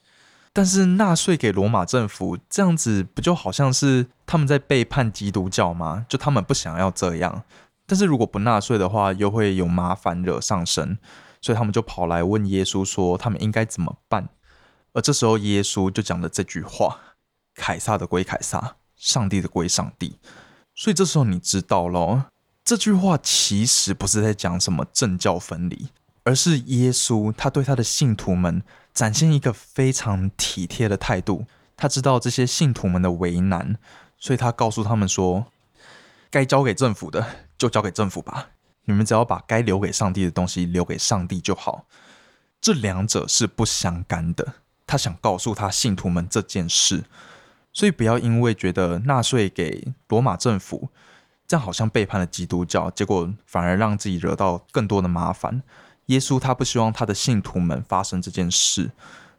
[0.55, 6.07] 但是纳税给罗马政府这样子，不就好像是他们在背叛基督教吗？
[6.09, 7.45] 就他们不想要这样。
[7.87, 10.97] 但是如果不纳税的话，又会有麻烦惹上身，
[11.43, 14.31] 所以他们就跑来问耶稣说，他们应该怎么办？
[14.95, 16.99] 而这时候耶稣就讲了这句话
[17.55, 20.19] ：“凯撒的归凯撒，上帝的归上帝。”
[20.75, 22.25] 所以这时候你知道咯，
[22.64, 25.90] 这句话其实不是在讲什么政教分离，
[26.25, 31.47] 而是耶稣他对他的信徒们展现一个非常体贴的态度。
[31.77, 33.79] 他知道这些信徒们的为难，
[34.19, 35.47] 所以他告诉他们说。
[36.31, 37.25] 该交给政府的
[37.57, 38.49] 就交给政府吧，
[38.87, 41.87] 你们只要把该留给上帝的东西留给上帝就好。
[42.61, 44.55] 这两者是不相干的。
[44.85, 47.05] 他想告诉他信徒们这件事，
[47.73, 50.89] 所以不要因为觉得纳税给罗马政府，
[51.47, 55.63] 这样好像背叛了基督教，结果反而让自己惹到更多的麻烦。
[56.07, 58.90] 耶稣他不希望他的信徒们发生这件事，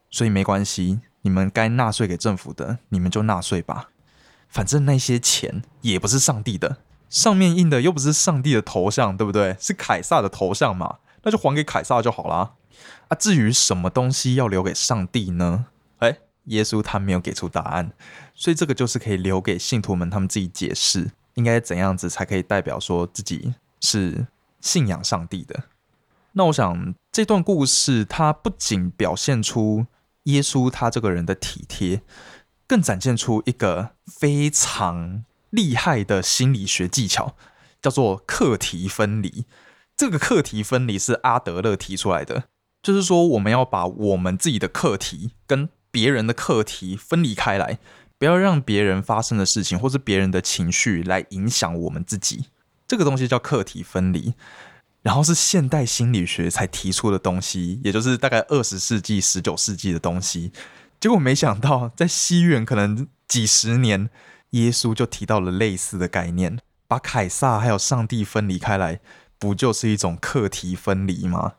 [0.09, 3.89] 所以没关系，你们该纳税给政府的，你们就纳税吧。
[4.49, 6.77] 反正那些钱也不是上帝的，
[7.09, 9.55] 上面印的又不是上帝的头像，对不对？
[9.59, 10.99] 是凯撒的头像嘛？
[11.23, 12.53] 那就还给凯撒就好啦。
[13.09, 15.65] 啊，至于什么东西要留给上帝呢？
[15.99, 17.91] 哎，耶稣他没有给出答案，
[18.33, 24.27] 所以这个就是可以留给信徒们他们自己解释，应该怎样子才可以代表说自己是
[24.61, 25.63] 信仰上帝的。
[26.35, 29.87] 那我想这段故事它不仅表现出
[30.23, 32.01] 耶稣他这个人的体贴。
[32.67, 37.35] 更展现出一个非常厉害的心理学技巧，
[37.79, 39.45] 叫做课题分离。
[39.95, 42.45] 这个课题分离是阿德勒提出来的，
[42.81, 47.77] 就是说我们要把我们自己的课题跟别人的课题分离开来，
[48.17, 52.45] 不要让别人发生的事情或是别人的情绪来影响我们自己。
[52.87, 54.33] 这个东西叫课题分离，
[55.05, 60.51] 然后是现代心理学才提出的东西，也就是大概二十世纪、十九世纪的东西。
[60.99, 64.09] 结果没想到，在西元可能几十年，
[64.49, 68.99] 耶稣就提到了类似的概念，把凯撒还有上帝分离开来，
[69.37, 71.53] 不就是一种课题分离吗？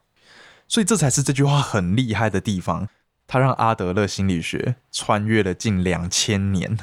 [0.66, 2.88] 所以这才是这句话很厉害的地方，
[3.28, 6.76] 他让阿德勒心理学穿越了近两千年。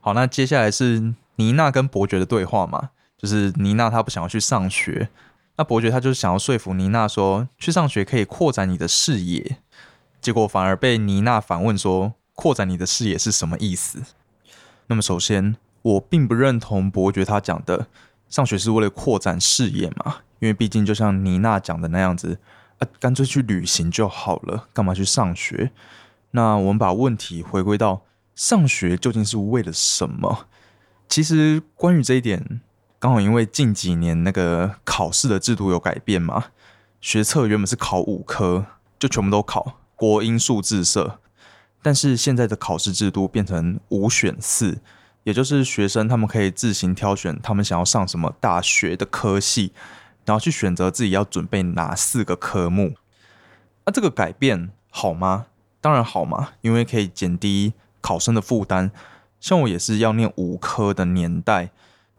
[0.00, 5.10] 好，那接下来是妮娜跟伯爵的对话嘛，就是妮娜她不想要去上学，
[5.60, 9.58] 那伯爵他就是想要说服妮娜说，去上学可以扩展你的视野。
[10.18, 14.02] 结果反而被妮娜反问说：“扩展你的视野是什么意思？”
[14.88, 17.88] 那么首先，我并不认同伯爵他讲的
[18.26, 22.38] 上学是为了扩展视野嘛，因为毕竟就像妮娜讲的那样子，
[22.78, 25.72] 啊，干脆去旅行就好了，干嘛去上学？
[26.30, 30.46] 那我们把问题回归到上学究竟是为了什么？
[31.06, 32.62] 其实关于这一点，
[33.00, 36.48] 刚好因为近几年那个考试的制度有改变嘛，
[37.00, 38.66] 学测原本是考五科，
[38.98, 39.78] 就全部都考。
[39.96, 41.18] 国音数字社，
[41.80, 44.82] 但是现在的考试制度变成五选四，
[45.24, 49.72] 也就是学生他们可以自行挑选他们想要上什么大学的科系，
[50.26, 52.96] 然后去选择自己要准备哪四个科目。
[53.86, 55.46] 那这个改变好吗？
[55.80, 57.72] 当然好嘛，因为可以减低
[58.02, 58.90] 考生的负担。
[59.40, 61.70] 像我也是要念五科的年代，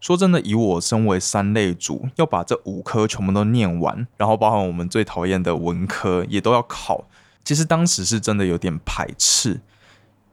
[0.01, 7.07] 说真的，以我身为三类组，要把这五科全部都念完，然后包含我们最讨厌的文科也都要考。
[7.45, 9.61] 其实当时是真的有点排斥，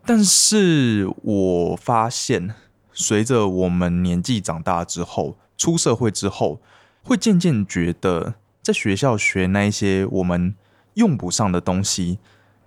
[0.07, 2.55] 但是我发现，
[2.95, 6.61] 随着我们年纪长大之后，出社会之后，
[7.03, 10.55] 会渐渐觉得，在学校学那一些我们
[10.95, 12.19] 用不上的东西，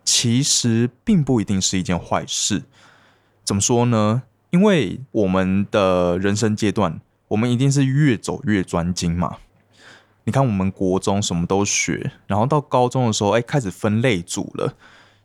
[0.03, 2.63] 其实并不一定是一件坏事。
[3.43, 4.21] 怎么说呢？
[4.51, 9.37] 因为我们的人生阶段，我们一定是越走越专精嘛。
[10.25, 14.75] 你看，我们国中什么都学，然后到高中的时候，哎，开始分类组了。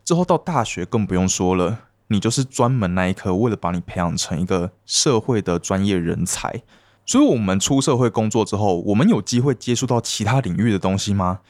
[0.03, 6.63] 之后到大学更不用说了，你就是专门那一科，为了把你培养成一个社会的专业人才。
[7.05, 11.41] 所以，我们出社会工作之后，我们有机会接触到其他领域的东西吗？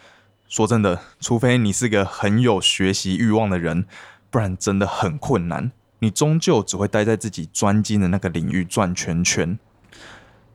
[0.49, 3.85] 说真的，除非你是个很有学习欲望的人，
[4.29, 5.71] 不然真的很困难。
[5.99, 9.57] 你终究只会待在自己专精的那个领域转圈圈。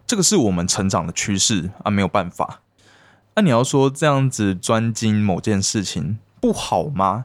[0.07, 2.61] 这个是我们成长的趋势啊，没有办法。
[3.35, 7.25] 那你要说这样子专精某件事情不好吗？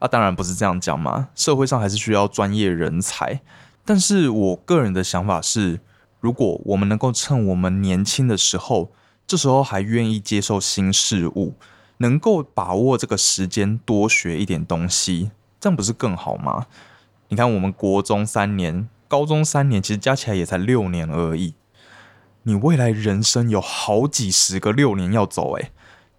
[0.00, 1.28] 啊，当然不是这样讲嘛。
[1.34, 3.40] 社会上还是需要专业人才。
[3.84, 5.80] 但是我个人的想法是，
[6.20, 8.90] 如果我们能够趁我们年轻的时候，
[9.26, 11.54] 这时候还愿意接受新事物，
[11.98, 15.30] 能够把握这个时间多学一点东西，
[15.60, 16.66] 这样不是更好吗？
[17.28, 21.54] 你看，我们国中三年，高中三年，其实加起来也才六年而已。
[22.44, 25.72] 你未来人生有好几十个六年要走，诶。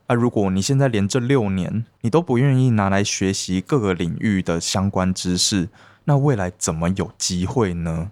[0.08, 0.16] 啊！
[0.16, 5.68] 如果你现在连这六年你都不愿意拿来学习各个领域的相关知识，
[6.06, 8.12] 那未来怎么有机会呢？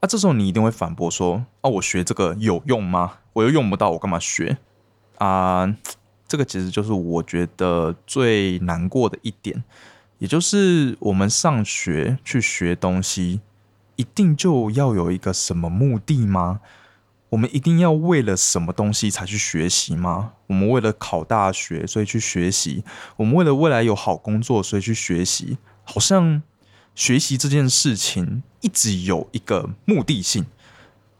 [0.00, 3.18] 啊，这时候你一定会反驳说：啊，我学这个有用吗？
[3.34, 4.56] 我又用不到，我干嘛学？
[5.18, 5.76] 啊，
[6.26, 9.62] 这个其实就是我觉得最难过的一点，
[10.20, 13.40] 也就是我们上学去学东西，
[13.96, 16.60] 一定就要有一个什么目的吗？
[17.30, 20.32] 我们一定要为了什么东西才去学习吗？
[20.48, 22.84] 我们为了考大学所以去学习，
[23.16, 26.42] 我们为了未来有好工作所以去学习，好像
[26.94, 30.44] 学习这件事情一直有一个目的性，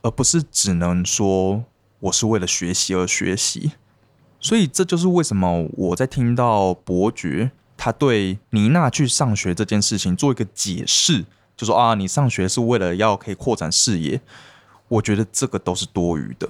[0.02, 1.64] 而不是只能说
[2.00, 3.72] 我是为了学习而学习。
[4.38, 7.52] 所以这就是为什么我在听到伯爵
[7.82, 11.24] 他对妮娜去上学这件事情做一个解释，
[11.56, 14.20] 就说啊，你上学是为了要可以扩展视野。
[14.88, 16.46] 我觉得这个都是多余的，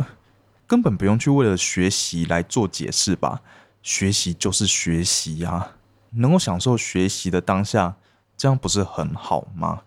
[0.67, 3.43] 根本不用去为了学习来做解释吧。
[3.81, 5.75] 学习就是学习呀，
[6.15, 7.95] 能够享受学习的当下，
[8.37, 9.83] 这样不是很好吗？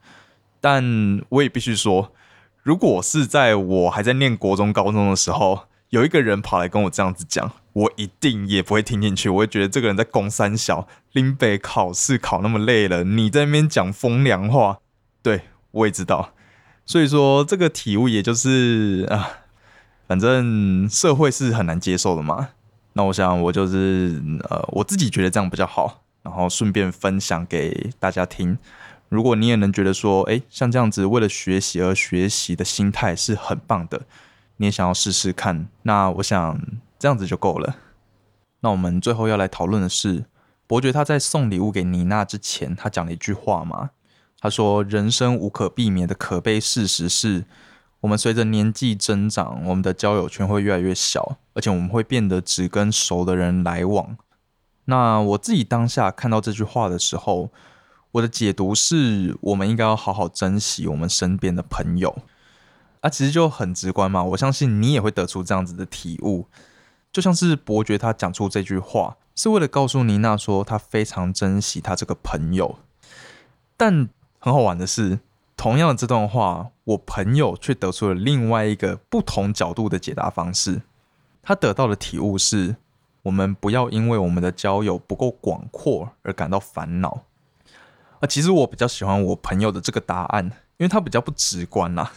[0.61, 2.13] 但我也必须说，
[2.61, 5.63] 如果是在我还在念国中、高中的时候，
[5.93, 9.29] 有一个人跑来跟我这样子讲，我一定也不会听进去。
[9.29, 14.79] 我会觉得这个人在攻三小，林北考试考那么累了，你在那边讲风凉话。
[15.21, 16.33] 对我也知道。
[16.83, 19.43] 所以说，这个体悟也就是啊，
[20.07, 22.49] 反正社会是很难接受的嘛。
[22.93, 24.19] 那我想，我就是
[24.49, 28.57] 呃，我自己觉得这样比较好，然后顺便分享给大家听。
[29.09, 34.01] 如果你也能觉得说，哎，像这样子为了学习而学习的心态是很棒的，
[34.57, 36.59] 你也想要试试看，那我想
[36.97, 37.75] 这样子就够了。
[38.61, 40.25] 那我们最后要来讨论的是，
[40.65, 43.89] 伯爵他在送礼物给妮娜之前，他讲了一句话嘛。
[44.39, 47.45] 他说：“人生无可避免的可悲事实是，
[48.01, 54.17] 我们随着年纪增长，我们的交友圈会越来越小，而且我们会变得只跟熟的人来往。
[54.85, 57.51] 那我自己当下看到这句话的时候，
[58.11, 62.13] 我的解读是我们应该要好好珍惜我们身边的朋友。
[63.03, 66.47] 啊，其实就很直观嘛，我相信你也会得出这样子的体悟。
[67.11, 72.79] 就像是伯爵他讲出这句话，是为了告诉妮娜说他非常珍惜他这个朋友，
[73.77, 74.09] 但。”
[74.43, 75.19] 很好玩的是，
[75.55, 80.81] 同样的这段话，我朋友却得出了另外一个不同角度的解答方式。
[81.41, 82.75] 他得到的体悟是：
[83.21, 87.23] 我们不要因为我们的交友不够广阔而感到烦恼。
[88.19, 90.43] 啊，其实我比较喜欢我朋友的这个答案，
[90.75, 92.11] 因为他比较不直观啦，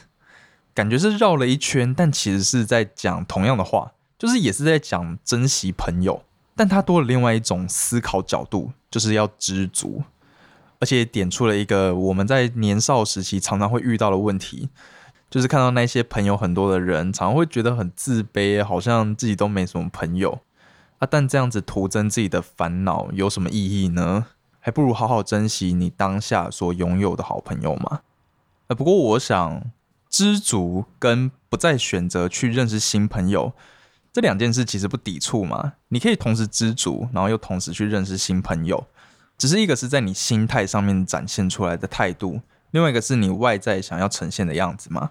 [0.77, 6.23] 感觉是绕了一圈，但其实是在讲同样的话，就是也是在讲珍惜朋友，
[6.55, 10.03] 但他多了另外一种思考角度，就是要知足。
[10.79, 14.69] 而且点出了一个我们在年少时期常常会遇到的问题，
[15.31, 20.41] 就是看到那些朋友很多的人，常常会觉得很自卑，好像自己都没什么朋友
[20.99, 21.09] 啊。
[21.11, 24.27] 但这样子徒增自己的烦恼有什么意义呢？
[24.61, 28.01] 还不如好好珍惜你当下所拥有的好朋友嘛。
[28.67, 29.63] 呃，不过我想，
[30.17, 33.53] 知足跟不再选择去认识新朋友
[34.15, 35.75] 这两件事其实不抵触嘛。
[35.89, 38.87] 你可以同时知足，然后又同时去认识新朋友，
[39.37, 42.41] 只是一个是在你心态上面展现出来的态度，
[42.71, 45.11] 另外一个是你外在想要呈现的样子嘛。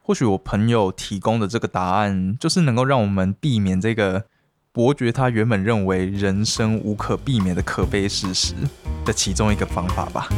[0.00, 4.24] 或许我朋友提供的这个答案，就是能够让我们避免这个
[4.72, 8.54] 伯爵他原本认为人生无可避免的可悲事实
[9.04, 10.30] 的其中一个方法吧。